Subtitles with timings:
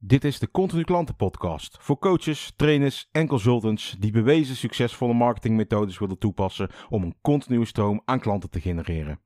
[0.00, 5.98] Dit is de Continu Klanten Podcast voor coaches, trainers en consultants die bewezen succesvolle marketingmethodes
[5.98, 9.20] willen toepassen om een continue stroom aan klanten te genereren.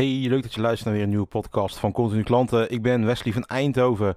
[0.00, 2.70] Hey, leuk dat je luistert naar weer een nieuwe podcast van Continu Klanten.
[2.70, 4.14] Ik ben Wesley van Eindhoven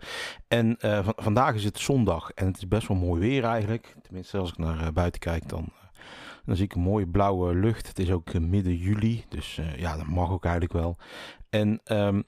[0.48, 3.96] en uh, vandaag is het zondag en het is best wel mooi weer eigenlijk.
[4.02, 6.04] Tenminste, als ik naar uh, buiten kijk, dan, uh,
[6.46, 7.88] dan zie ik een mooie blauwe lucht.
[7.88, 10.98] Het is ook midden juli, dus ja, dat mag ook eigenlijk wel.
[11.50, 12.24] En um,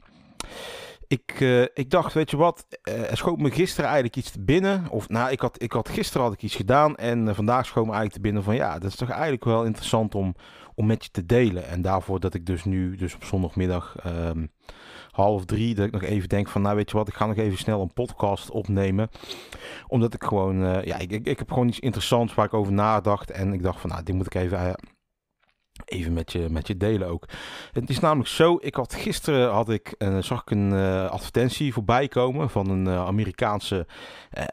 [1.15, 4.41] ik, uh, ik dacht, weet je wat, uh, er schoot me gisteren eigenlijk iets te
[4.41, 4.89] binnen.
[4.89, 7.85] Of nou, ik had, ik had gisteren had ik iets gedaan en uh, vandaag schoot
[7.85, 10.35] me eigenlijk te binnen van ja, dat is toch eigenlijk wel interessant om,
[10.75, 11.67] om met je te delen.
[11.67, 14.51] En daarvoor dat ik dus nu, dus op zondagmiddag um,
[15.11, 17.37] half drie, dat ik nog even denk van nou weet je wat, ik ga nog
[17.37, 19.09] even snel een podcast opnemen.
[19.87, 23.31] Omdat ik gewoon, ja, ik, ik, ik heb gewoon iets interessants waar ik over nadacht.
[23.31, 24.75] En ik dacht van nou, dit moet ik even
[25.85, 27.25] even met je, met je delen ook.
[27.71, 31.73] Het is namelijk zo, ik had gisteren had ik, uh, zag ik een uh, advertentie
[31.73, 33.87] voorbij komen van een uh, Amerikaanse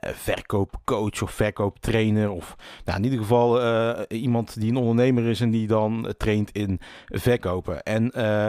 [0.01, 3.61] verkoopcoach of verkooptrainer of nou, in ieder geval
[4.09, 7.83] iemand die een ondernemer is en die dan traint in verkopen.
[7.83, 8.07] En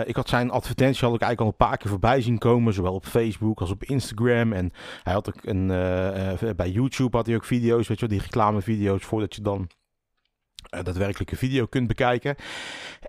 [0.08, 2.94] ik had zijn advertentie had ik eigenlijk al een paar keer voorbij zien komen, zowel
[2.94, 4.72] op Facebook als op Instagram en
[5.04, 5.68] hij had ook een
[6.56, 9.70] bij YouTube had hij ook video's, weet je wel, die reclamevideo's voordat je dan
[10.70, 12.36] daadwerkelijke video kunt bekijken.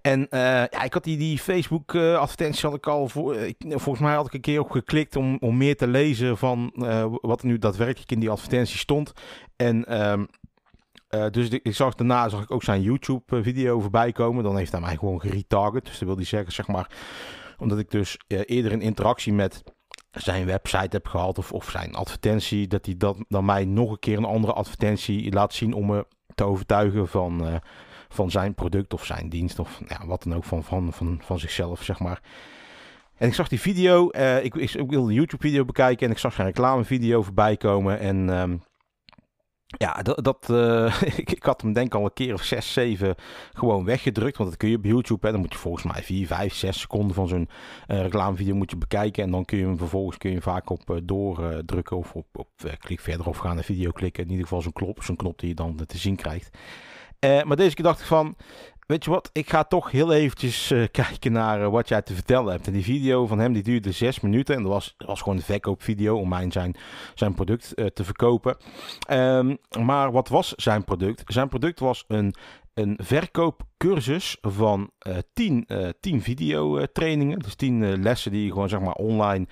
[0.01, 3.57] En uh, ja, ik had die, die Facebook uh, advertentie had ik al voor, ik,
[3.59, 6.73] volgens mij had ik een keer op geklikt om, om meer te lezen van
[7.21, 9.13] wat er nu daadwerkelijk in die advertentie stond.
[9.57, 10.29] En um,
[11.31, 14.45] dus ik zag daarna zag ik ook zijn YouTube video voorbij komen.
[14.45, 15.85] Dan heeft hij mij gewoon geretarget.
[15.85, 16.91] Dus dat wil hij zeggen, zeg maar,
[17.59, 19.63] omdat ik dus eerder een interactie met
[20.11, 23.99] zijn website heb gehad of, of zijn advertentie, dat hij dat dan mij nog een
[23.99, 27.55] keer een andere advertentie laat zien om me te overtuigen van, uh,
[28.09, 31.39] van zijn product of zijn dienst of ja, wat dan ook van, van, van, van
[31.39, 32.21] zichzelf, zeg maar.
[33.17, 36.19] En ik zag die video, uh, ik, ik, wilde een YouTube video bekijken en ik
[36.19, 38.29] zag zijn reclamevideo voorbij komen en...
[38.29, 38.63] Um,
[39.67, 43.15] ja, dat, dat uh, ik, ik, had hem denk al een keer of 6, 7
[43.53, 44.37] gewoon weggedrukt.
[44.37, 45.27] Want dat kun je op YouTube.
[45.27, 47.49] Hè, dan moet je volgens mij 4, 5, 6 seconden van zo'n
[47.89, 49.23] uh, reclamevideo moet je bekijken.
[49.23, 52.49] En dan kun je hem vervolgens kun je vaak op uh, doordrukken of op, op
[52.79, 54.23] klik verder of gaan naar video klikken.
[54.25, 56.59] In ieder geval zo'n knop, zo'n knop die je dan te zien krijgt.
[57.21, 58.37] maar deze keer dacht ik van,
[58.87, 62.15] Weet je wat, ik ga toch heel eventjes uh, kijken naar uh, wat jij te
[62.15, 62.67] vertellen hebt.
[62.67, 64.57] En die video van hem die duurde zes minuten.
[64.57, 66.77] En dat was, was gewoon een verkoopvideo om mijn zijn,
[67.15, 68.57] zijn product uh, te verkopen.
[69.11, 71.23] Um, maar wat was zijn product?
[71.27, 72.35] Zijn product was een,
[72.75, 74.91] een verkoopcursus van
[75.33, 77.39] 10, uh, 10 videotrainingen.
[77.39, 79.47] Dus 10 lessen die je gewoon zeg maar online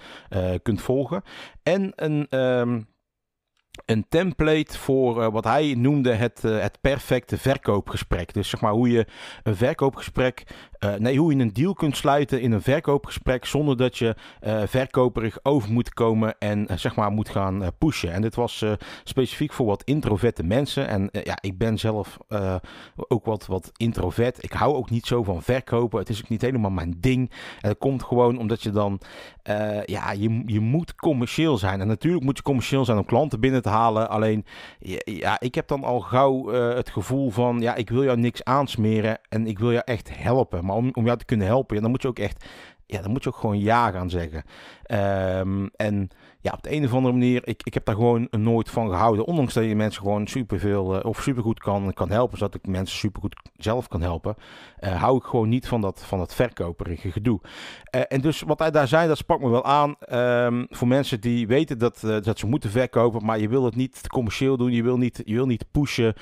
[0.62, 1.22] kunt volgen.
[1.62, 2.38] En een...
[2.38, 2.90] Um,
[3.84, 8.34] een template voor uh, wat hij noemde het, uh, het perfecte verkoopgesprek.
[8.34, 9.06] Dus zeg maar hoe je
[9.42, 10.46] een verkoopgesprek,
[10.84, 14.14] uh, nee, hoe je een deal kunt sluiten in een verkoopgesprek zonder dat je
[14.66, 18.12] verkoperig over moet komen en zeg maar moet gaan pushen.
[18.12, 18.64] En dit was
[19.04, 20.88] specifiek voor wat introverte mensen.
[20.88, 22.18] En ja, ik ben zelf
[22.94, 24.44] ook wat, wat introvert.
[24.44, 25.98] Ik hou ook niet zo van verkopen.
[25.98, 27.30] Het is ook niet helemaal mijn ding.
[27.60, 29.00] En dat komt gewoon omdat je dan,
[29.84, 31.80] ja, je, je moet commercieel zijn.
[31.80, 34.08] En natuurlijk moet je commercieel zijn om klanten binnen halen.
[34.08, 34.44] Alleen,
[35.04, 38.44] ja, ik heb dan al gauw uh, het gevoel van, ja, ik wil jou niks
[38.44, 40.64] aansmeren en ik wil jou echt helpen.
[40.64, 42.44] Maar om, om jou te kunnen helpen, ja, dan moet je ook echt,
[42.86, 44.44] ja, dan moet je ook gewoon ja gaan zeggen.
[45.38, 46.10] Um, en
[46.42, 49.24] ja, op de een of andere manier, ik, ik heb daar gewoon nooit van gehouden.
[49.24, 52.98] Ondanks dat je mensen gewoon superveel uh, of supergoed kan, kan helpen, zodat ik mensen
[52.98, 54.34] supergoed zelf kan helpen,
[54.80, 57.40] uh, hou ik gewoon niet van dat, van dat verkoperige gedoe.
[57.94, 59.94] Uh, en dus wat hij daar zei, dat sprak me wel aan.
[60.12, 64.08] Um, voor mensen die weten dat, dat ze moeten verkopen, maar je wil het niet
[64.08, 66.14] commercieel doen, je wil niet, je wil niet pushen.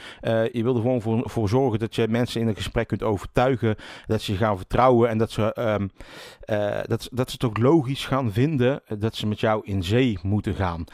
[0.53, 3.77] je wil er gewoon voor, voor zorgen dat je mensen in een gesprek kunt overtuigen,
[4.07, 5.91] dat ze je gaan vertrouwen en dat ze, um,
[6.87, 10.55] dat, dat ze het ook logisch gaan vinden dat ze met jou in zee moeten
[10.55, 10.85] gaan.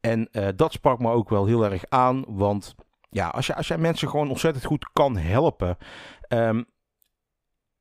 [0.00, 2.74] En uh, dat sprak me ook wel heel erg aan, want
[3.10, 5.76] ja, als, je, als jij mensen gewoon ontzettend goed kan helpen,
[6.28, 6.64] um,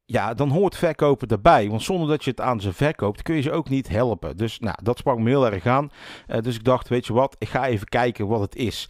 [0.06, 1.70] ja, dan hoort verkopen erbij.
[1.70, 4.38] Want zonder dat je het aan ze verkoopt, kun je ze ook niet helpen.
[4.38, 5.90] Dus nou, dat sprak me heel erg aan.
[6.28, 8.90] Uh, dus ik dacht, weet je wat, ik ga even kijken wat het is.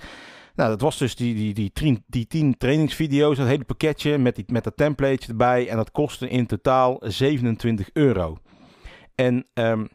[0.55, 4.35] Nou, dat was dus die, die, die, die, die 10 trainingsvideo's, dat hele pakketje met,
[4.35, 5.69] die, met dat template erbij.
[5.69, 8.37] En dat kostte in totaal 27 euro.
[9.15, 9.89] En um,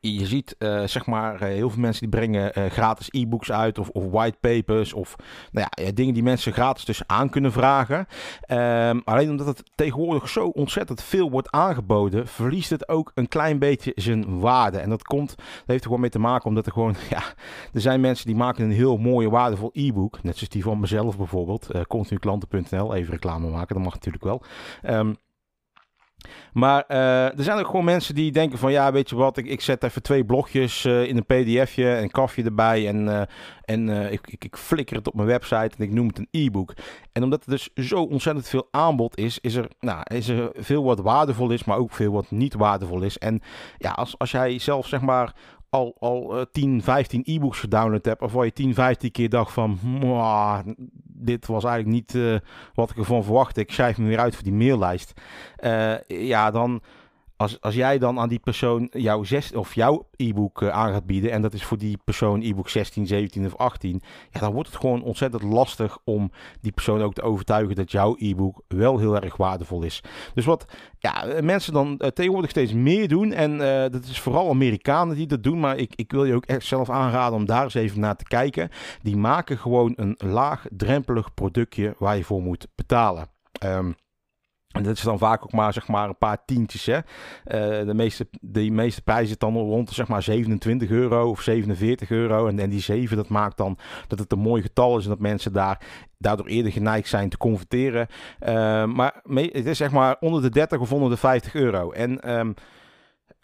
[0.00, 3.78] je ziet, uh, zeg maar, uh, heel veel mensen die brengen uh, gratis e-books uit
[3.78, 5.16] of, of whitepapers of
[5.52, 8.06] nou ja, dingen die mensen gratis dus aan kunnen vragen.
[8.48, 13.58] Um, alleen omdat het tegenwoordig zo ontzettend veel wordt aangeboden, verliest het ook een klein
[13.58, 14.78] beetje zijn waarde.
[14.78, 17.22] En dat komt, dat heeft er gewoon mee te maken omdat er gewoon, ja,
[17.72, 20.22] er zijn mensen die maken een heel mooie, waardevol e-book.
[20.22, 24.42] Net zoals die van mezelf bijvoorbeeld, continuuklanten.nl, even reclame maken, dat mag natuurlijk wel.
[24.82, 25.16] Um,
[26.52, 29.46] maar uh, er zijn ook gewoon mensen die denken van ja, weet je wat, ik,
[29.46, 33.22] ik zet even twee blogjes uh, in een pdfje en een kafje erbij en, uh,
[33.64, 36.74] en ik, ik, ik, flikker het op mijn website en ik noem het een e-book.
[37.12, 40.84] En omdat er dus zo ontzettend veel aanbod is, is er, nou, is er veel
[40.84, 43.18] wat waardevol is, maar ook veel wat niet waardevol is.
[43.18, 43.40] En
[43.78, 45.34] ja, als, als jij zelf zeg maar
[45.74, 49.78] al, al uh, 10, 15 e-books gedownload heb, waarvan je 10, 15 keer dacht van,
[51.24, 52.38] dit was eigenlijk niet uh,
[52.74, 53.60] wat ik ervan verwachtte.
[53.60, 55.12] Ik schrijf me weer uit voor die maillijst.
[55.60, 56.82] Uh, ja, dan
[57.36, 61.06] als, als jij dan aan die persoon jouw, zes, of jouw e-book uh, aan gaat
[61.06, 64.68] bieden, en dat is voor die persoon e-book 16, 17 of 18, ja, dan wordt
[64.68, 69.20] het gewoon ontzettend lastig om die persoon ook te overtuigen dat jouw e-book wel heel
[69.20, 70.00] erg waardevol is.
[70.34, 70.64] Dus wat
[70.98, 73.60] ja, mensen dan uh, tegenwoordig steeds meer doen, en uh,
[73.90, 76.90] dat is vooral Amerikanen die dat doen, maar ik, ik wil je ook echt zelf
[76.90, 78.68] aanraden om daar eens even naar te kijken.
[79.02, 83.28] Die maken gewoon een laagdrempelig productje waar je voor moet betalen.
[83.64, 83.94] Um,
[84.74, 86.86] en dat is dan vaak ook maar, zeg maar een paar tientjes.
[86.86, 86.96] Hè?
[86.96, 92.10] Uh, de, meeste, de meeste prijzen zitten dan rond zeg maar 27 euro of 47
[92.10, 92.46] euro.
[92.46, 93.78] En, en die 7, dat maakt dan
[94.08, 95.86] dat het een mooi getal is en dat mensen daar
[96.18, 98.06] daardoor eerder geneigd zijn te converteren.
[98.48, 101.90] Uh, maar het is zeg maar onder de 30 of onder de 50 euro.
[101.90, 102.54] En um,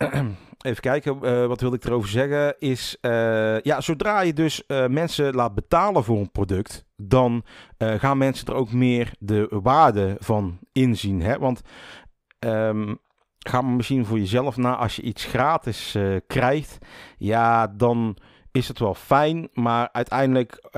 [0.69, 2.59] even kijken, uh, wat wil ik erover zeggen?
[2.59, 7.45] Is uh, ja, zodra je dus uh, mensen laat betalen voor een product, dan
[7.79, 11.23] gaan mensen er ook meer de waarde van inzien.
[11.23, 11.39] Hè?
[11.39, 11.61] Want
[12.39, 12.99] um,
[13.39, 16.79] ga maar misschien voor jezelf na, als je iets gratis krijgt,
[17.19, 18.17] ja, dan
[18.53, 19.49] is het wel fijn.
[19.53, 20.69] Maar uiteindelijk,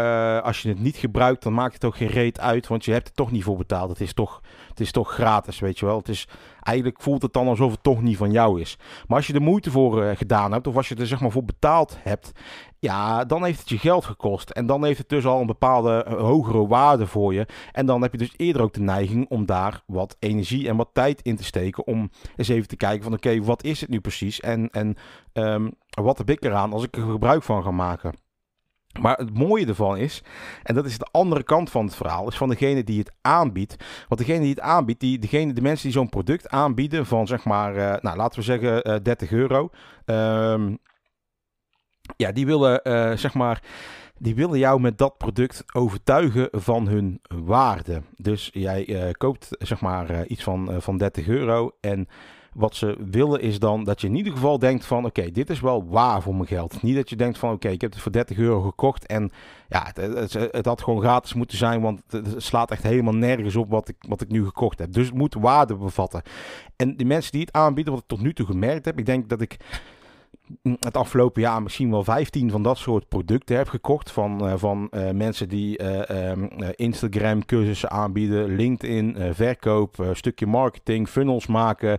[0.43, 2.67] als je het niet gebruikt, dan maakt het ook geen reet uit.
[2.67, 3.91] Want je hebt er toch niet voor betaald.
[3.91, 5.99] Het is toch, het is toch gratis, weet je wel.
[5.99, 6.29] Het is,
[6.63, 8.79] eigenlijk voelt het dan alsof het toch niet van jou is.
[9.07, 11.31] Maar als je er moeite voor uh, gedaan hebt, of als je er zeg maar
[11.31, 12.33] voor betaald hebt,
[12.79, 14.51] ja, dan heeft het je geld gekost.
[14.51, 17.47] En dan heeft het dus al een bepaalde uh, hogere waarde voor je.
[17.73, 20.91] En dan heb je dus eerder ook de neiging om daar wat energie en wat
[20.93, 21.87] tijd in te steken.
[21.87, 24.41] Om eens even te kijken van oké, wat is het nu precies?
[24.41, 24.97] En, en
[25.33, 28.15] um, wat heb ik eraan als ik er gebruik van ga maken?
[29.01, 30.23] Maar het mooie ervan is,
[30.63, 33.85] en dat is de andere kant van het verhaal, is van degene die het aanbiedt.
[34.09, 37.45] Want degene die het aanbiedt, die, degene, de mensen die zo'n product aanbieden van zeg
[37.45, 39.71] maar, uh, nou laten we zeggen uh, 30 euro.
[40.05, 40.79] Um,
[42.17, 43.63] ja, die willen uh, zeg maar,
[44.19, 48.03] die willen jou met dat product overtuigen van hun waarde.
[48.17, 52.09] Dus jij koopt zeg maar iets van, van 30 euro en
[52.55, 55.61] wat ze willen is dan dat je in ieder geval denkt van oké, dit is
[55.61, 56.83] wel waar voor mijn geld.
[56.83, 59.31] Niet dat je denkt van oké, ik heb het voor 30 euro gekocht en
[59.69, 63.57] ja, het, het, het, had gewoon gratis moeten zijn, want het slaat echt helemaal nergens
[63.57, 64.93] op wat ik, wat ik nu gekocht heb.
[64.93, 66.23] Dus het moet waarde bevatten.
[66.77, 69.29] En die mensen die het aanbieden, wat ik tot nu toe gemerkt heb, ik denk
[69.29, 69.57] dat ik
[70.63, 74.11] het afgelopen jaar misschien wel 15 van dat soort producten heb gekocht.
[74.11, 81.09] Van, uh, van uh, mensen die uh, um, Instagram cursussen aanbieden, LinkedIn, verkoop, stukje marketing,
[81.09, 81.99] funnels maken.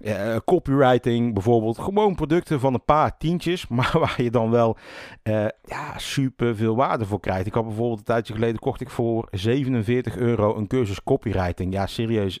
[0.00, 1.78] Uh, copywriting bijvoorbeeld.
[1.78, 4.76] Gewoon producten van een paar tientjes, maar waar je dan wel
[5.22, 7.46] uh, ja, super veel waarde voor krijgt.
[7.46, 11.72] Ik had bijvoorbeeld een tijdje geleden kocht ik voor 47 euro een cursus copywriting.
[11.72, 12.40] Ja, serieus.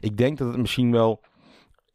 [0.00, 1.20] Ik denk dat het misschien wel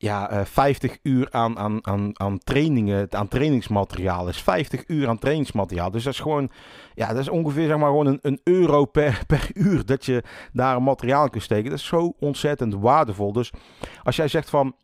[0.03, 4.41] ja, uh, 50 uur aan, aan, aan, aan trainingen, aan trainingsmateriaal is.
[4.41, 5.91] 50 uur aan trainingsmateriaal.
[5.91, 6.51] Dus dat is gewoon,
[6.93, 10.23] ja, dat is ongeveer zeg maar gewoon een, een euro per, per uur dat je
[10.53, 11.69] daar materiaal kunt steken.
[11.69, 13.33] Dat is zo ontzettend waardevol.
[13.33, 13.51] Dus
[14.03, 14.75] als jij zegt van,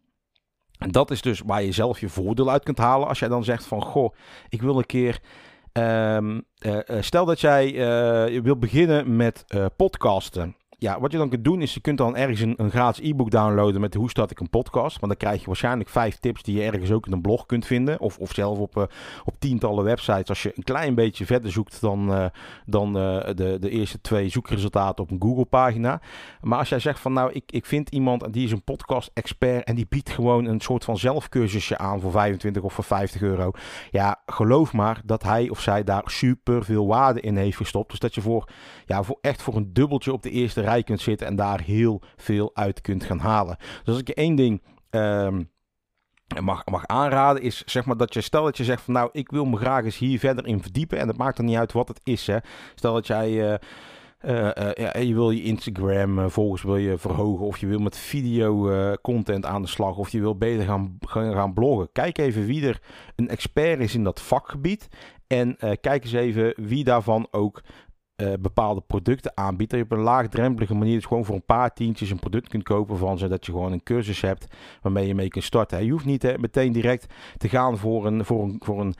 [0.71, 3.07] dat is dus waar je zelf je voordeel uit kunt halen.
[3.07, 4.13] Als jij dan zegt van, goh,
[4.49, 5.19] ik wil een keer...
[5.73, 11.43] Um, uh, stel dat jij uh, wil beginnen met podcasten ja, wat je dan kunt
[11.43, 14.49] doen is je kunt dan ergens een, gratis e-book downloaden met hoe start ik een
[14.49, 14.99] podcast.
[14.99, 17.65] Want dan krijg je waarschijnlijk vijf tips die je ergens ook in een blog kunt
[17.65, 17.99] vinden.
[17.99, 18.83] Of, of zelf op, uh,
[19.25, 20.29] op tientallen websites.
[20.29, 22.25] Als je een klein beetje verder zoekt dan, uh,
[22.65, 26.01] dan uh, de, de eerste twee zoekresultaten op een Google pagina.
[26.41, 29.63] Maar als jij zegt van nou ik, ik vind iemand die is een podcast expert
[29.63, 33.51] en die biedt gewoon een soort van zelfcursusje aan voor 25 of voor 50 euro.
[33.91, 37.89] Ja, geloof maar dat hij of zij daar super veel waarde in heeft gestopt.
[37.89, 38.49] Dus dat je voor,
[38.85, 42.51] ja, voor echt voor een dubbeltje op de eerste kunt zitten en daar heel veel
[42.53, 43.57] uit kunt gaan halen.
[43.57, 45.49] Dus als ik je één ding um,
[46.41, 49.31] mag, mag aanraden, is zeg maar dat je, stel dat je zegt van nou, ik
[49.31, 51.87] wil me graag eens hier verder in verdiepen en het maakt er niet uit wat
[51.87, 52.27] het is.
[52.27, 52.37] Hè.
[52.75, 53.29] Stel dat jij.
[53.31, 53.55] Uh,
[54.73, 58.71] ja, je wil je Instagram volgens wil je verhogen, of je wil met video
[59.01, 61.91] content aan de slag, of je wil beter gaan, gaan, gaan bloggen.
[61.91, 62.81] Kijk even wie er
[63.15, 64.87] een expert is in dat vakgebied.
[65.27, 67.61] En kijk eens even wie daarvan ook
[68.21, 69.71] uh, bepaalde producten aanbiedt.
[69.71, 72.63] Dat je op een laagdrempelige manier dus gewoon voor een paar tientjes een product kunt
[72.63, 74.47] kopen van zodat je gewoon een cursus hebt
[74.81, 75.85] waarmee je mee kunt starten.
[75.85, 78.95] Je hoeft niet hè, meteen direct te gaan voor een, voor een, voor een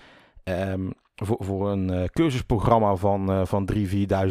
[0.71, 0.93] um,
[1.25, 3.88] voor, voor een uh, cursusprogramma van, uh, van 3.000, 4.000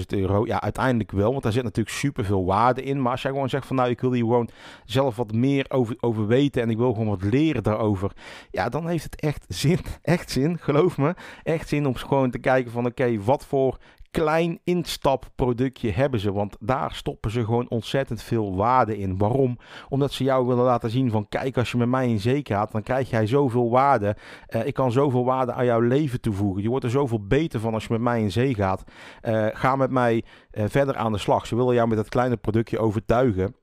[0.07, 0.47] euro.
[0.47, 3.03] Ja, uiteindelijk wel, want daar zit natuurlijk super veel waarde in.
[3.03, 4.49] Maar als jij gewoon zegt van nou, ik wil hier gewoon
[4.85, 8.13] zelf wat meer over, over weten en ik wil gewoon wat leren daarover.
[8.51, 11.15] Ja, dan heeft het echt zin, echt zin, geloof me.
[11.43, 13.79] Echt zin om gewoon te kijken van oké, wat voor
[14.11, 16.33] klein instapproductje hebben ze.
[16.33, 19.19] Want daar stoppen ze gewoon ontzettend veel waarde in.
[19.19, 19.59] Waarom?
[19.89, 22.73] Omdat ze jou willen laten zien van kijk, als je met mij in zee gaat,
[22.73, 24.17] dan krijg jij zoveel waarde.
[24.49, 26.63] Uh, ik kan zoveel waarde aan jouw leven toevoegen.
[26.63, 28.85] Je wordt er zoveel beter van als je met mij in zee gaat.
[29.23, 31.47] Uh, ga met mij uh, verder aan de slag.
[31.47, 33.55] Ze willen jou met dat kleine productje overtuigen.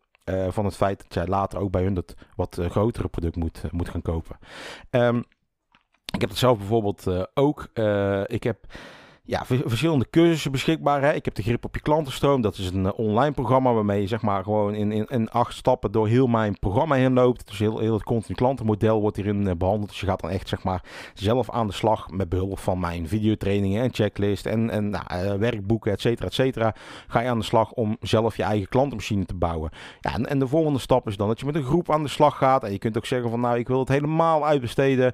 [0.49, 3.89] Van het feit dat jij later ook bij hun dat wat grotere product moet, moet
[3.89, 4.37] gaan kopen.
[4.89, 5.23] Um,
[6.13, 7.69] ik heb het zelf bijvoorbeeld ook.
[8.25, 8.57] ik heb
[9.25, 11.01] ja, verschillende cursussen beschikbaar.
[11.01, 11.13] Hè.
[11.13, 12.41] Ik heb de grip op je klantenstroom.
[12.41, 15.53] Dat is een uh, online programma waarmee je zeg maar gewoon in, in, in, acht
[15.53, 17.47] stappen door heel mijn programma heen loopt.
[17.47, 19.89] Dus heel, heel het continu klantenmodel wordt hierin uh, behandeld.
[19.89, 23.07] Dus je gaat dan echt zeg maar zelf aan de slag met behulp van mijn
[23.07, 26.75] videotrainingen en checklist en, en nou, uh, werkboeken, et cetera, et cetera.
[27.07, 29.71] Ga je aan de slag om zelf je eigen klantenmachine te bouwen.
[29.99, 32.09] Ja, en, en, de volgende stap is dan dat je met een groep aan de
[32.09, 32.63] slag gaat.
[32.63, 35.13] En je kunt ook zeggen van nou, ik wil het helemaal uitbesteden.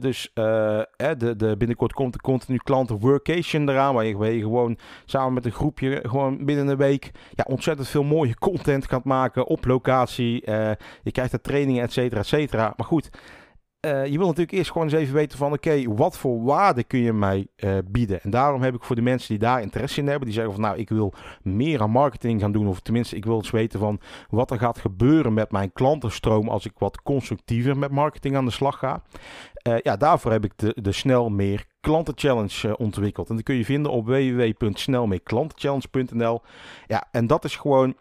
[0.00, 3.94] dus de, de, binnenkort komt de continu klanten workation eraan.
[3.94, 8.38] Waar je, gewoon samen met een groepje gewoon binnen een week ja, ontzettend veel mooie
[8.38, 10.46] content gaat maken op locatie.
[10.46, 10.70] Uh,
[11.02, 12.74] je krijgt er trainingen, et cetera, et cetera.
[12.76, 13.10] Maar goed,
[13.86, 17.00] uh, je wil natuurlijk eerst gewoon eens even weten van oké, wat voor waarde kun
[17.00, 18.22] je mij uh, bieden?
[18.22, 20.62] En daarom heb ik voor de mensen die daar interesse in hebben, die zeggen van
[20.62, 24.00] nou, ik wil meer aan marketing gaan doen, of tenminste, ik wil eens weten van
[24.28, 28.50] wat er gaat gebeuren met mijn klantenstroom als ik wat constructiever met marketing aan de
[28.50, 29.02] slag ga.
[29.82, 33.28] Ja, daarvoor heb ik de, de Snel Meer Klantenchallenge uh, ontwikkeld.
[33.28, 36.40] En die kun je vinden op www.snelmeerklantenchallenge.nl.
[36.86, 37.96] Ja, en dat is gewoon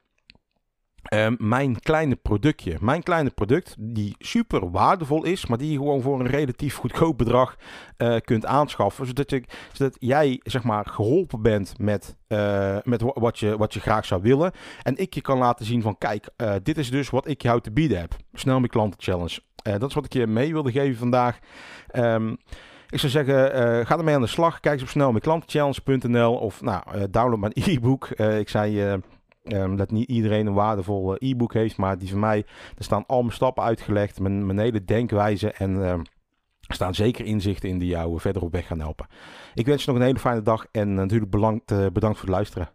[1.13, 2.77] Um, mijn kleine productje.
[2.79, 7.17] Mijn kleine product die super waardevol is, maar die je gewoon voor een relatief goedkoop
[7.17, 7.55] bedrag
[7.97, 9.05] uh, kunt aanschaffen.
[9.05, 13.79] Zodat, je, zodat jij zeg maar geholpen bent met, uh, met wat, je, wat je
[13.79, 14.51] graag zou willen.
[14.83, 16.29] En ik je kan laten zien van kijk,
[16.63, 18.15] dit is dus wat ik jou te bieden heb.
[18.33, 19.39] Snel mijn klanten challenge.
[19.63, 21.39] dat is wat ik je mee wilde geven vandaag.
[21.95, 22.37] Um,
[22.91, 24.59] ik zou zeggen, uh, ga ermee aan de slag.
[24.59, 28.09] Kijk eens op snel met klantenchallenge.nl of nou, uh, download mijn e-book.
[28.15, 28.99] Uh, ik zei
[29.43, 32.45] Um, dat niet iedereen een waardevol e-book heeft, maar die van mij,
[32.77, 36.05] er staan al mijn stappen uitgelegd, mijn, hele denkwijze en uh, er
[36.67, 39.07] staan zeker inzichten in die jou verder op weg gaan helpen.
[39.53, 42.69] Ik wens je nog een hele fijne dag en natuurlijk bedankt, bedankt voor het luisteren.